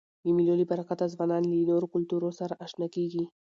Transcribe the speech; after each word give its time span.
د 0.23 0.25
مېلو 0.35 0.53
له 0.59 0.65
برکته 0.71 1.05
ځوانان 1.13 1.43
له 1.51 1.57
نورو 1.69 1.91
کلتورو 1.93 2.29
سره 2.39 2.59
اشنا 2.65 2.87
کيږي. 2.95 3.23